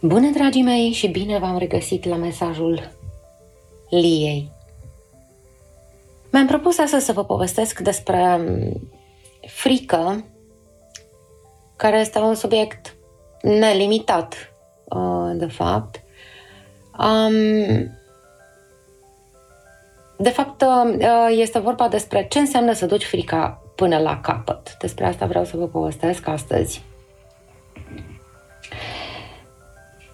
[0.00, 2.92] Bună, dragii mei, și bine v-am regăsit la mesajul
[3.90, 4.52] Liei.
[6.32, 8.90] Mi-am propus astăzi să vă povestesc despre um,
[9.46, 10.24] frică,
[11.76, 12.96] care este un subiect
[13.42, 14.52] nelimitat,
[14.84, 16.02] uh, de fapt.
[16.98, 17.90] Um,
[20.18, 24.76] de fapt, uh, este vorba despre ce înseamnă să duci frica până la capăt.
[24.78, 26.82] Despre asta vreau să vă povestesc astăzi.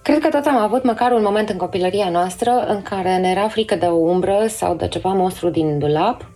[0.02, 3.48] Cred că toți am avut măcar un moment în copilăria noastră în care ne era
[3.48, 6.30] frică de o umbră sau de ceva monstru din dulap.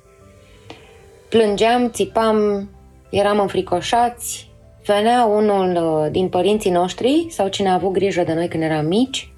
[1.28, 2.70] Plângeam, țipam,
[3.10, 4.50] eram înfricoșați,
[4.84, 8.86] venea unul uh, din părinții noștri sau cine a avut grijă de noi când eram
[8.86, 9.32] mici,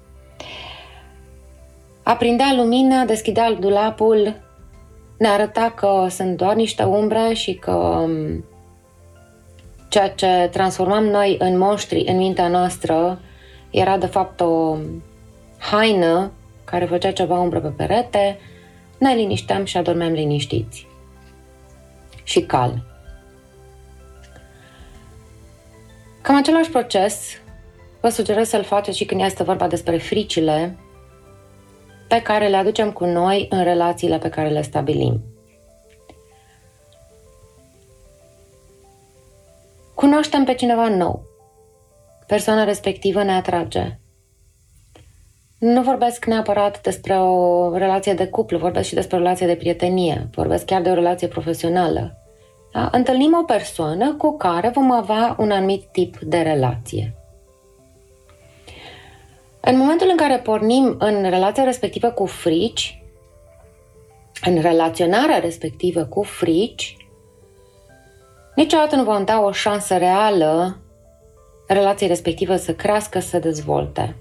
[2.03, 4.35] aprindea lumina, deschidea dulapul,
[5.17, 8.45] ne arăta că sunt doar niște umbre și că um,
[9.89, 13.19] ceea ce transformam noi în monștri în mintea noastră
[13.69, 14.77] era de fapt o
[15.57, 16.31] haină
[16.63, 18.39] care făcea ceva umbră pe perete,
[18.97, 20.87] ne linișteam și adormeam liniștiți
[22.23, 22.83] și calmi.
[26.21, 27.41] Cam același proces
[28.01, 30.77] vă sugerez să-l faceți și când este vorba despre fricile
[32.07, 35.21] pe care le aducem cu noi în relațiile pe care le stabilim.
[39.95, 41.28] Cunoaștem pe cineva nou
[42.29, 43.99] persoana respectivă ne atrage.
[45.59, 50.29] Nu vorbesc neapărat despre o relație de cuplu, vorbesc și despre o relație de prietenie,
[50.35, 52.17] vorbesc chiar de o relație profesională.
[52.73, 52.89] Da?
[52.91, 57.13] Întâlnim o persoană cu care vom avea un anumit tip de relație.
[59.59, 63.03] În momentul în care pornim în relația respectivă cu frici,
[64.45, 66.97] în relaționarea respectivă cu frici,
[68.55, 70.79] niciodată nu vom da o șansă reală
[71.73, 74.15] relației respectivă să crească, să dezvolte.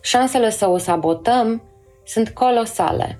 [0.00, 1.62] Șansele să o sabotăm
[2.04, 3.18] sunt colosale.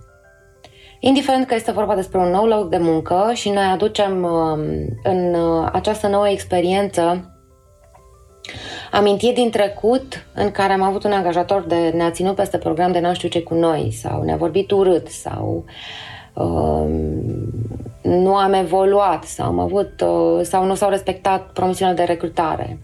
[1.00, 4.60] Indiferent că este vorba despre un nou loc de muncă și noi aducem um,
[5.02, 7.34] în uh, această nouă experiență
[8.90, 13.00] amintiri din trecut în care am avut un angajator de ne-a ținut peste program de
[13.00, 15.64] nu știu ce cu noi sau ne-a vorbit urât sau
[16.34, 16.88] uh,
[18.02, 22.78] nu am evoluat sau am avut uh, sau nu s-au respectat promisiunile de recrutare.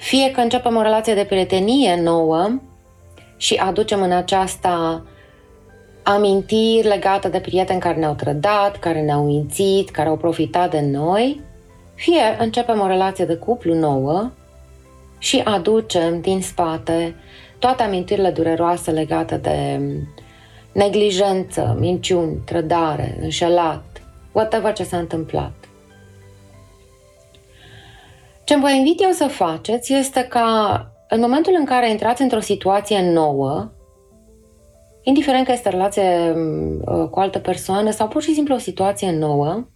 [0.00, 2.60] Fie că începem o relație de prietenie nouă
[3.36, 5.04] și aducem în aceasta
[6.02, 11.40] amintiri legate de prieteni care ne-au trădat, care ne-au mințit, care au profitat de noi,
[11.94, 14.30] fie începem o relație de cuplu nouă
[15.18, 17.14] și aducem din spate
[17.58, 19.80] toate amintirile dureroase legate de
[20.72, 25.59] neglijență, minciuni, trădare, înșelat, whatever ce s-a întâmplat.
[28.50, 33.10] Ce vă invit eu să faceți este ca în momentul în care intrați într-o situație
[33.12, 33.70] nouă,
[35.02, 39.66] indiferent că este relație uh, cu altă persoană sau pur și simplu o situație nouă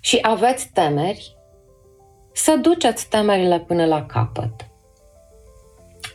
[0.00, 1.36] și aveți temeri,
[2.32, 4.52] să duceți temerile până la capăt.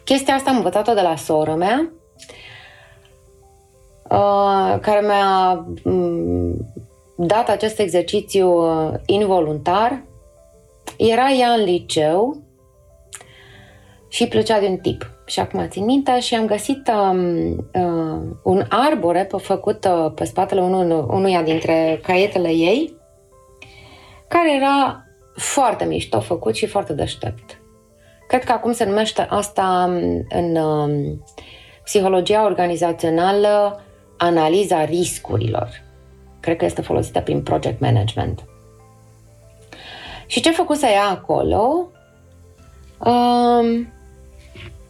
[0.04, 1.92] Chestia asta am învățat-o de la sora mea,
[4.10, 6.56] uh, care mi-a mm,
[7.18, 10.08] dat acest exercițiu uh, involuntar
[11.00, 12.44] era ea în liceu
[14.08, 15.12] și plăcea de un tip.
[15.26, 20.62] Și acum țin minte și am găsit um, uh, un arbore făcut uh, pe spatele
[20.62, 22.94] unul, unuia dintre caietele ei,
[24.28, 25.04] care era
[25.36, 27.62] foarte mișto făcut și foarte deștept.
[28.28, 31.18] Cred că acum se numește asta um, în uh,
[31.84, 33.84] psihologia organizațională
[34.18, 35.70] analiza riscurilor.
[36.40, 38.49] Cred că este folosită prin project management.
[40.29, 41.90] Și ce făcuse ea acolo?
[42.97, 43.94] Um,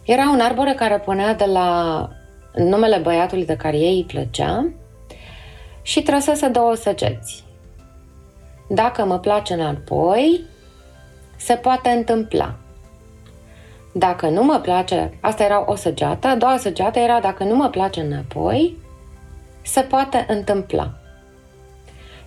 [0.04, 2.10] era un arbore care punea de la
[2.56, 4.70] numele băiatului de care ei îi plăcea
[5.82, 7.44] și trăsese două săgeți.
[8.68, 10.42] Dacă mă place înapoi,
[11.38, 12.56] se poate întâmpla.
[13.94, 17.70] Dacă nu mă place, asta era o săgeată, a doua săgeată era dacă nu mă
[17.70, 18.78] place înapoi,
[19.62, 20.94] se poate întâmpla.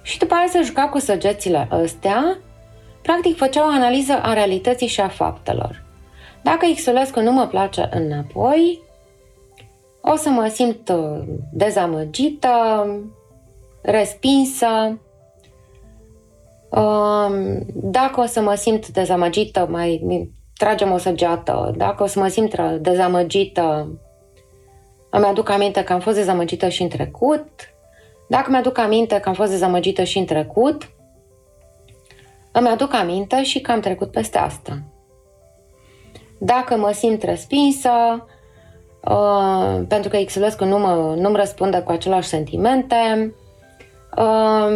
[0.03, 2.38] Și după aia se juca cu săgețile astea
[3.03, 5.83] Practic făcea o analiză a realității și a faptelor.
[6.43, 8.81] Dacă Xulescu nu mă place înapoi,
[10.01, 11.23] o să mă simt uh,
[11.53, 12.51] dezamăgită,
[13.83, 14.99] respinsă.
[16.69, 20.03] Um, dacă o să mă simt dezamăgită, mai
[20.57, 21.75] tragem o săgeată.
[21.77, 23.89] Dacă o să mă simt dezamăgită,
[25.11, 27.49] îmi aduc aminte că am fost dezamăgită și în trecut.
[28.29, 30.91] Dacă mi-aduc aminte că am fost dezamăgită și în trecut,
[32.53, 34.83] îmi aduc aminte și că am trecut peste asta.
[36.39, 37.91] dacă mă simt respinsă,
[39.05, 43.35] uh, pentru că Xulescu nu mă, nu-mi răspunde cu același sentimente,
[44.17, 44.67] uh,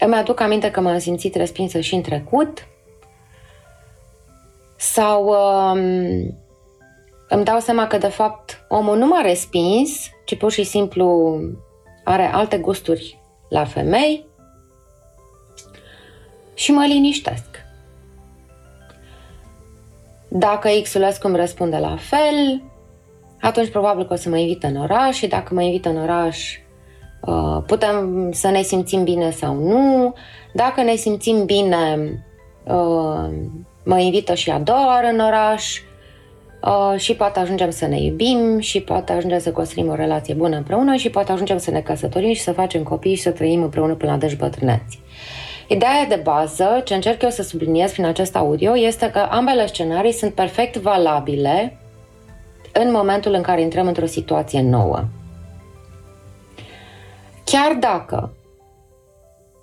[0.00, 2.66] îmi aduc aminte că m-am simțit respinsă și în trecut,
[4.76, 5.80] sau uh,
[7.28, 11.38] îmi dau seama că, de fapt, omul nu m-a respins, ci pur și simplu
[12.04, 13.18] are alte gusturi
[13.48, 14.29] la femei
[16.60, 17.64] și mă liniștesc.
[20.28, 22.62] Dacă Xulescu îmi răspunde la fel,
[23.40, 26.58] atunci probabil că o să mă invită în oraș și dacă mă invită în oraș,
[27.20, 30.14] uh, putem să ne simțim bine sau nu.
[30.52, 31.98] Dacă ne simțim bine,
[32.64, 33.28] uh,
[33.84, 35.80] mă invită și a doua oară în oraș
[36.64, 40.56] Uh, și poate ajungem să ne iubim și poate ajungem să construim o relație bună
[40.56, 43.94] împreună și poate ajungem să ne căsătorim și să facem copii și să trăim împreună
[43.94, 45.00] până la deci bătrâneți.
[45.72, 50.12] Ideea de bază, ce încerc eu să subliniez prin acest audio, este că ambele scenarii
[50.12, 51.78] sunt perfect valabile
[52.72, 55.04] în momentul în care intrăm într-o situație nouă.
[57.44, 58.32] Chiar dacă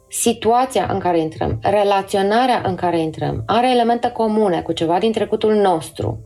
[0.10, 5.54] situația în care intrăm, relaționarea în care intrăm, are elemente comune cu ceva din trecutul
[5.54, 6.20] nostru,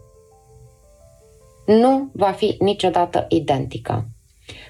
[1.65, 4.05] nu va fi niciodată identică.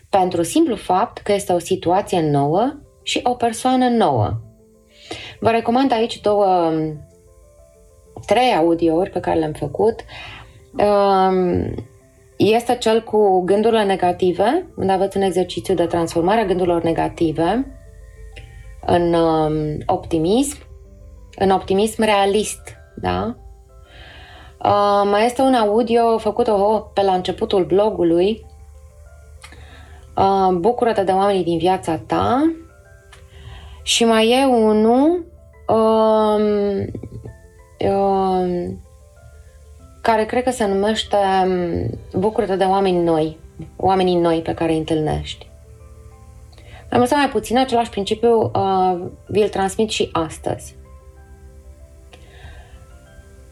[0.09, 2.73] Pentru simplu fapt că este o situație nouă
[3.03, 4.39] și o persoană nouă.
[5.41, 6.71] Vă recomand aici două,
[8.25, 9.95] trei audiouri pe care le-am făcut.
[10.71, 11.73] Um,
[12.37, 17.77] este cel cu gândurile negative, unde aveți un exercițiu de transformare a gândurilor negative
[18.85, 20.57] în um, optimism,
[21.35, 22.61] în optimism realist,
[22.95, 23.35] da?
[24.63, 28.45] Uh, mai este un audio făcut oh, pe la începutul blogului.
[30.17, 32.53] Uh, Bucură-te de oamenii din viața ta.
[33.83, 35.29] Și mai e unul
[35.75, 36.85] uh,
[37.79, 38.69] uh,
[40.01, 43.37] care cred că se numește um, Bucură-te de oameni noi,
[43.75, 45.49] oamenii noi pe care îi întâlnești.
[46.89, 50.75] Mai mult sau mai puțin, același principiu uh, vi-l transmit și astăzi.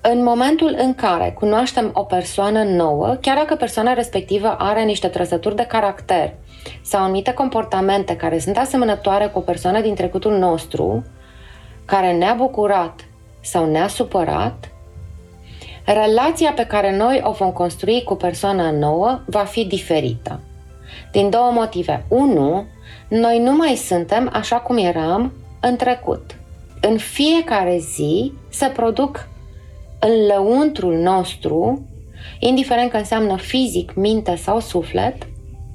[0.01, 5.55] În momentul în care cunoaștem o persoană nouă, chiar dacă persoana respectivă are niște trăsături
[5.55, 6.33] de caracter
[6.81, 11.03] sau anumite comportamente care sunt asemănătoare cu o persoană din trecutul nostru,
[11.89, 13.05] care ne-a bucurat
[13.41, 14.71] sau ne-a supărat,
[15.85, 20.39] relația pe care noi o vom construi cu persoana nouă va fi diferită.
[21.11, 22.05] Din două motive.
[22.07, 22.65] Unu,
[23.07, 26.35] noi nu mai suntem așa cum eram în trecut.
[26.81, 29.27] În fiecare zi se produc
[29.99, 31.87] în lăuntrul nostru,
[32.39, 35.27] indiferent că înseamnă fizic, minte sau suflet,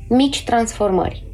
[0.09, 1.25] mici transformări.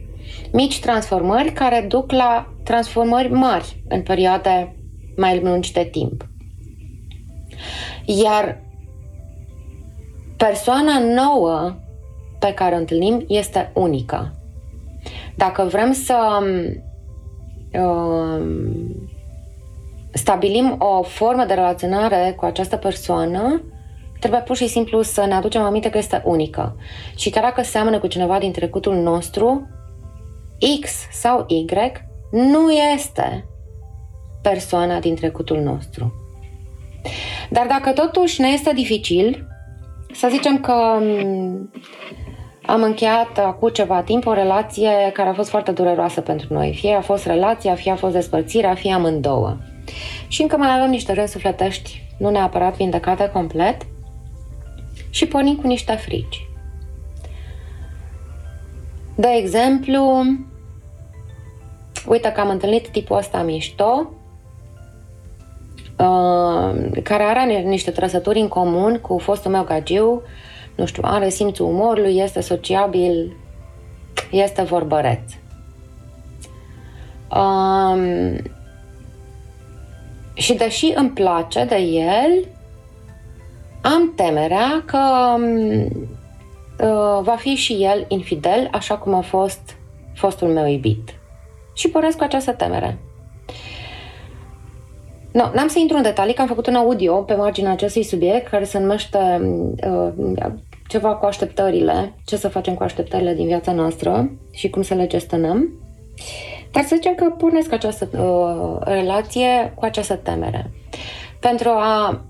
[0.53, 4.77] Mici transformări care duc la transformări mari în perioade
[5.17, 6.29] mai lungi de timp.
[8.05, 8.61] Iar
[10.37, 11.75] persoana nouă
[12.39, 14.35] pe care o întâlnim este unică.
[15.37, 16.39] Dacă vrem să
[17.73, 18.39] um,
[20.13, 23.63] stabilim o formă de relaționare cu această persoană,
[24.21, 26.77] trebuie pur și simplu să ne aducem aminte că este unică.
[27.17, 29.69] Și chiar dacă seamănă cu cineva din trecutul nostru,
[30.81, 31.65] X sau Y
[32.31, 33.45] nu este
[34.43, 36.15] persoana din trecutul nostru.
[37.51, 39.47] Dar dacă totuși ne este dificil,
[40.13, 41.71] să zicem că mm,
[42.67, 46.75] am încheiat acum ceva timp o relație care a fost foarte dureroasă pentru noi.
[46.75, 49.57] Fie a fost relația, fie a fost despărțirea, fie amândouă.
[50.29, 53.87] Și încă mai avem niște răni sufletești, nu neapărat vindecate complet,
[55.11, 56.49] și pornim cu niște frici.
[59.15, 60.25] De exemplu,
[62.11, 64.11] uite că am întâlnit tipul ăsta mișto,
[65.99, 70.23] uh, care are niște trăsături în comun cu fostul meu gagiu,
[70.75, 73.37] nu știu, are simțul umorului, este sociabil,
[74.31, 75.33] este vorbăreț.
[77.37, 78.37] Um,
[80.35, 82.49] și deși îmi place de el,
[83.83, 84.99] am temerea că
[86.85, 89.77] uh, va fi și el infidel, așa cum a fost
[90.15, 91.20] fostul meu iubit.
[91.81, 92.99] Și pornesc cu această temere.
[95.33, 98.49] No, n-am să intru în detalii, că am făcut un audio pe marginea acestui subiect
[98.49, 99.19] care se numește
[99.87, 100.47] uh,
[100.89, 105.07] ceva cu așteptările, ce să facem cu așteptările din viața noastră și cum să le
[105.07, 105.69] gestionăm.
[106.71, 110.71] Dar să zicem că pornesc această uh, relație cu această temere.
[111.41, 112.25] Pentru a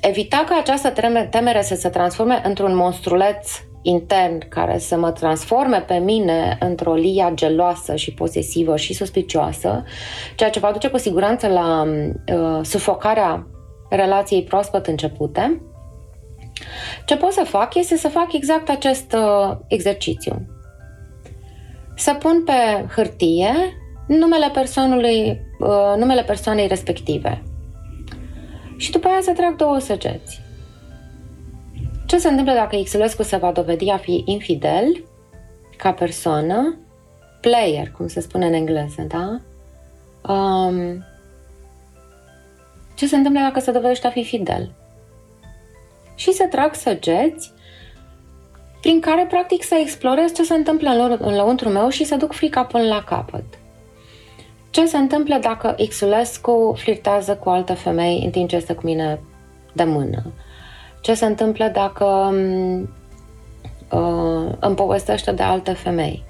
[0.00, 0.92] evita ca această
[1.30, 3.48] temere să se transforme într-un monstruleț
[3.86, 9.84] intern care să mă transforme pe mine într-o lia geloasă și posesivă și suspicioasă,
[10.36, 13.46] ceea ce va duce cu siguranță la uh, sufocarea
[13.90, 15.60] relației proaspăt începute,
[17.04, 20.46] ce pot să fac este să fac exact acest uh, exercițiu.
[21.96, 23.52] Să pun pe hârtie
[24.06, 27.42] numele persoanului, uh, numele persoanei respective.
[28.76, 30.45] Și după aia să trag două săgeți.
[32.06, 35.04] Ce se întâmplă dacă Xulescu se va dovedi a fi infidel
[35.76, 36.76] ca persoană,
[37.40, 39.40] player, cum se spune în engleză, da?
[40.32, 41.04] Um,
[42.94, 44.72] ce se întâmplă dacă se dovedește a fi fidel?
[46.14, 47.52] Și să trag săgeți
[48.80, 52.32] prin care practic să explorez ce se întâmplă în, în lăuntru meu și să duc
[52.32, 53.44] frica până la capăt.
[54.70, 59.20] Ce se întâmplă dacă Xulescu flirtează cu alte femei în timp ce este cu mine
[59.72, 60.22] de mână?
[61.06, 62.04] Ce se întâmplă dacă
[63.90, 66.24] uh, îmi povestește de alte femei?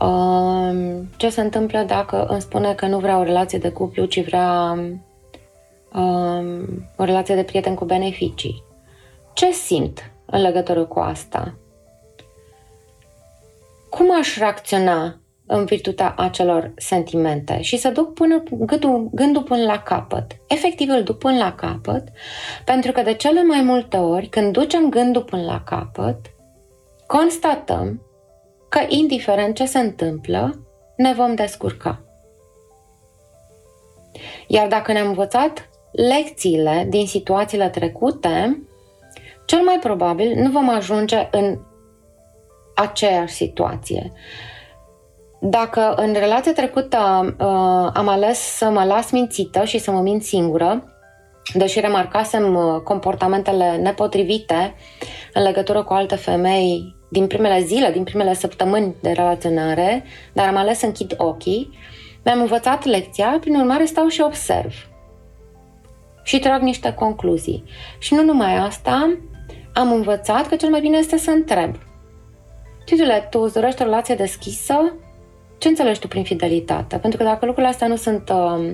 [0.00, 4.24] Uh, ce se întâmplă dacă îmi spune că nu vrea o relație de cuplu, ci
[4.24, 4.78] vrea
[5.92, 6.64] uh,
[6.96, 8.62] o relație de prieten cu beneficii?
[9.32, 11.54] Ce simt în legătură cu asta?
[13.90, 19.82] Cum aș reacționa în virtutea acelor sentimente și să duc până, gândul, gândul până la
[19.82, 20.36] capăt.
[20.48, 22.08] Efectiv îl duc până la capăt,
[22.64, 26.18] pentru că de cele mai multe ori, când ducem gândul până la capăt,
[27.06, 28.02] constatăm
[28.68, 32.00] că, indiferent ce se întâmplă, ne vom descurca.
[34.46, 38.62] Iar dacă ne-am învățat lecțiile din situațiile trecute,
[39.44, 41.58] cel mai probabil nu vom ajunge în
[42.74, 44.12] aceeași situație.
[45.44, 46.98] Dacă în relația trecută
[47.38, 50.84] uh, am ales să mă las mințită și să mă mint singură,
[51.54, 54.74] deși remarcasem uh, comportamentele nepotrivite
[55.32, 60.56] în legătură cu alte femei din primele zile, din primele săptămâni de relaționare, dar am
[60.56, 61.78] ales să închid ochii,
[62.24, 64.74] mi-am învățat lecția, prin urmare stau și observ.
[66.22, 67.64] Și trag niște concluzii.
[67.98, 69.18] Și nu numai asta,
[69.74, 71.74] am învățat că cel mai bine este să întreb.
[72.84, 74.94] Titule, tu îți dorești o relație deschisă
[75.62, 76.96] ce înțelegi tu prin fidelitate?
[76.96, 78.70] Pentru că dacă lucrurile astea nu sunt uh,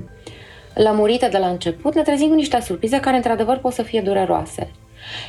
[0.75, 4.71] lămurite de la început, ne trezim cu niște surprize care într-adevăr pot să fie dureroase.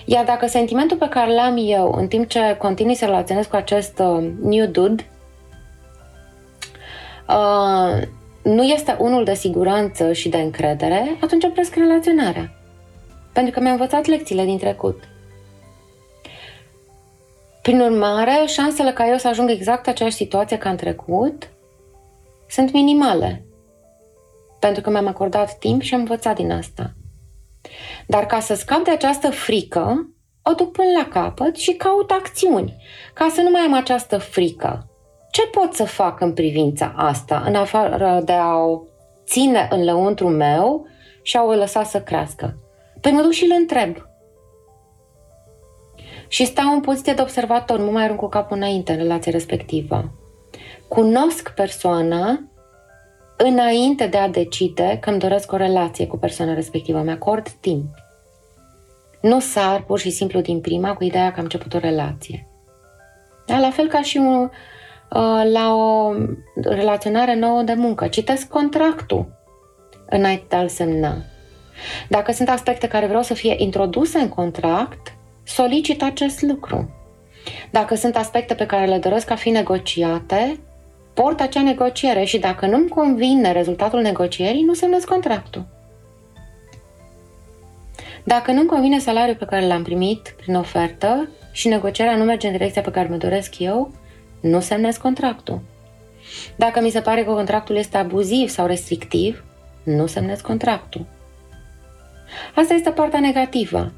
[0.06, 4.00] Iar dacă sentimentul pe care l-am eu în timp ce continui să relaționez cu acest
[4.00, 5.06] uh, new dude
[7.28, 8.02] uh,
[8.44, 12.52] nu este unul de siguranță și de încredere, atunci opresc relaționarea.
[13.34, 15.04] Pentru că mi-am învățat lecțiile din trecut.
[17.70, 21.50] Prin urmare, șansele ca eu să ajung exact aceeași situație ca în trecut
[22.48, 23.46] sunt minimale.
[24.60, 26.94] Pentru că mi-am acordat timp și am învățat din asta.
[28.08, 30.10] Dar ca să scap de această frică,
[30.44, 32.76] o duc până la capăt și caut acțiuni,
[33.14, 34.88] ca să nu mai am această frică.
[35.32, 38.82] Ce pot să fac în privința asta, în afară de a o
[39.26, 40.88] ține în lăuntru meu
[41.22, 42.56] și a o lăsa să crească?
[43.02, 43.96] Păi mă duc și îl întreb–
[46.32, 50.12] și stau în poziție de observator, nu mai arunc cu capul înainte în relația respectivă.
[50.88, 52.40] Cunosc persoana
[53.38, 57.02] înainte de a decide că îmi doresc o relație cu persoana respectivă.
[57.02, 57.86] Mi-acord timp.
[59.22, 62.48] Nu sar pur și simplu din prima cu ideea că am început o relație.
[63.46, 63.60] Da?
[63.60, 64.42] La fel ca și un,
[65.10, 66.14] uh, la o
[66.56, 68.08] relaționare nouă de muncă.
[68.08, 69.38] Citesc contractul
[70.10, 71.16] înainte de a-l semna.
[72.10, 75.14] Dacă sunt aspecte care vreau să fie introduse în contract,
[75.50, 76.90] solicit acest lucru.
[77.72, 80.60] Dacă sunt aspecte pe care le doresc a fi negociate,
[81.14, 85.66] port acea negociere și dacă nu-mi convine rezultatul negocierii, nu semnez contractul.
[88.24, 92.52] Dacă nu-mi convine salariul pe care l-am primit prin ofertă și negocierea nu merge în
[92.52, 93.92] direcția pe care mi doresc eu,
[94.42, 95.62] nu semnez contractul.
[96.56, 99.44] Dacă mi se pare că contractul este abuziv sau restrictiv,
[99.84, 101.06] nu semnez contractul.
[102.56, 103.92] Asta este partea negativă.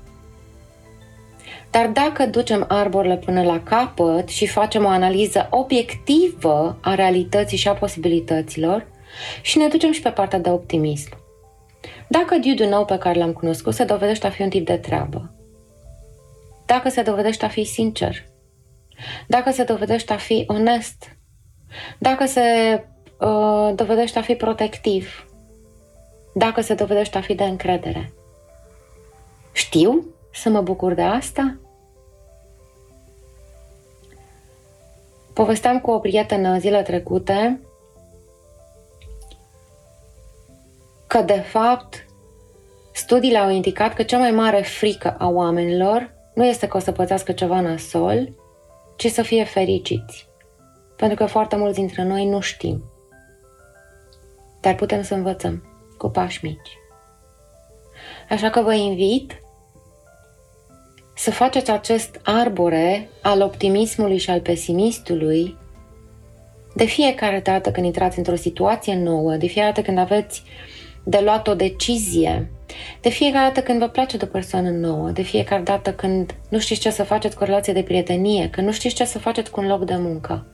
[1.72, 7.68] Dar dacă ducem arborile până la capăt și facem o analiză obiectivă a realității și
[7.68, 8.88] a posibilităților
[9.42, 11.10] și ne ducem și pe partea de optimism.
[12.08, 15.34] Dacă dude nou pe care l-am cunoscut se dovedește a fi un tip de treabă,
[16.66, 18.26] dacă se dovedește a fi sincer,
[19.28, 21.18] dacă se dovedește a fi onest,
[22.00, 22.42] dacă se
[23.20, 25.26] uh, dovedește a fi protectiv,
[26.34, 28.14] dacă se dovedește a fi de încredere.
[29.52, 31.58] Știu să mă bucur de asta?
[35.34, 37.62] Povesteam cu o prietenă zile trecute
[41.08, 42.06] că, de fapt,
[42.92, 46.92] studiile au indicat că cea mai mare frică a oamenilor nu este că o să
[46.92, 48.34] pățească ceva nasol,
[48.96, 50.30] ci să fie fericiți.
[50.96, 52.84] Pentru că foarte mulți dintre noi nu știm.
[54.62, 55.64] Dar putem să învățăm
[55.98, 56.78] cu pași mici.
[58.30, 59.41] Așa că vă invit
[61.22, 65.58] să faceți acest arbore al optimismului și al pesimistului
[66.76, 70.44] de fiecare dată când intrați într-o situație nouă, de fiecare dată când aveți
[71.04, 72.52] de luat o decizie,
[73.02, 76.60] de fiecare dată când vă place de o persoană nouă, de fiecare dată când nu
[76.60, 79.52] știți ce să faceți cu o relație de prietenie, când nu știți ce să faceți
[79.52, 80.46] cu un loc de muncă.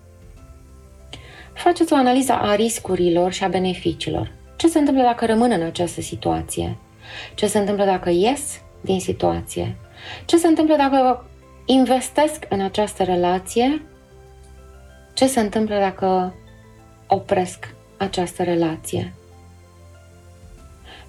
[1.54, 4.32] Faceți o analiză a riscurilor și a beneficiilor.
[4.56, 6.78] Ce se întâmplă dacă rămân în această situație?
[7.36, 9.76] Ce se întâmplă dacă ies din situație?
[10.26, 11.30] Ce se întâmplă dacă
[11.66, 13.86] investesc în această relație?
[15.14, 16.36] Ce se întâmplă dacă
[17.08, 19.14] opresc această relație?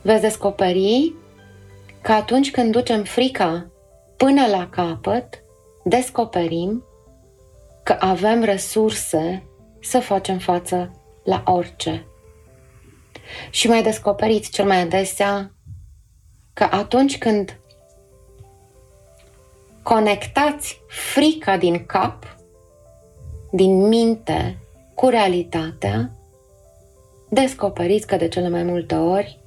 [0.02, 1.14] Veți descoperi
[2.02, 3.70] că atunci când ducem frica
[4.16, 5.42] până la capăt,
[5.84, 6.84] descoperim
[7.82, 9.42] că avem resurse
[9.80, 10.90] să facem față
[11.24, 12.06] la orice.
[13.50, 15.52] Și mai descoperiți cel mai adesea
[16.52, 17.57] că atunci când
[19.88, 22.36] conectați frica din cap,
[23.50, 24.58] din minte,
[24.94, 26.10] cu realitatea,
[27.28, 29.38] descoperiți că de cele mai multe ori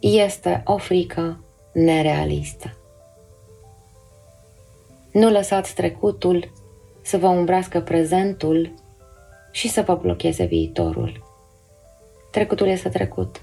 [0.00, 2.76] este o frică nerealistă.
[5.10, 6.52] Nu lăsați trecutul
[7.02, 8.74] să vă umbrească prezentul
[9.50, 11.24] și să vă blocheze viitorul.
[12.30, 13.42] Trecutul este trecut.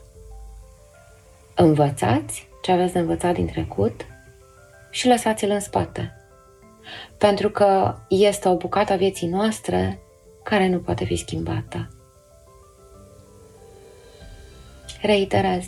[1.55, 4.05] Învățați ce aveți de învățat din trecut
[4.89, 6.13] și lăsați-l în spate.
[7.17, 9.99] Pentru că este o bucată a vieții noastre
[10.43, 11.89] care nu poate fi schimbată.
[15.01, 15.65] Reiterez,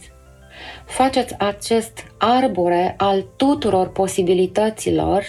[0.86, 5.24] faceți acest arbore al tuturor posibilităților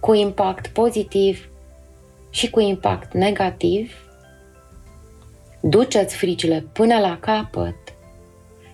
[0.00, 1.48] cu impact pozitiv
[2.30, 3.92] și cu impact negativ,
[5.60, 7.76] duceți fricile până la capăt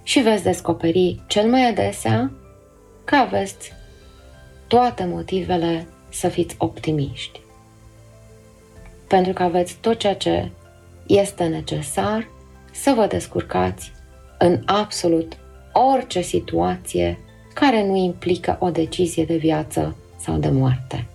[0.02, 2.32] și veți descoperi cel mai adesea
[3.04, 3.72] că aveți
[4.66, 7.40] toate motivele să fiți optimiști.
[9.06, 10.50] Pentru că aveți tot ceea ce
[11.06, 12.28] este necesar
[12.72, 13.92] să vă descurcați
[14.38, 15.36] în absolut
[15.72, 17.18] orice situație
[17.54, 21.06] care nu implică o decizie de viață sau de moarte.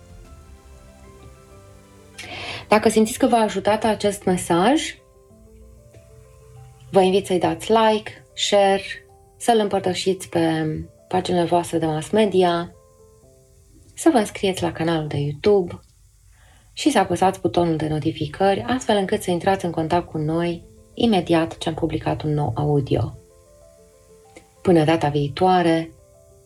[2.68, 4.96] Dacă simțiți că v-a ajutat acest mesaj,
[6.90, 8.82] vă invit să-i dați like, share,
[9.36, 10.66] să-l împărtășiți pe
[11.08, 12.73] paginile voastre de mass media,
[13.94, 15.80] să vă înscrieți la canalul de YouTube
[16.72, 21.58] și să apăsați butonul de notificări, astfel încât să intrați în contact cu noi imediat
[21.58, 23.18] ce am publicat un nou audio.
[24.62, 25.92] Până data viitoare,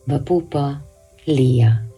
[0.03, 0.81] vă pupă
[1.23, 1.88] Lia.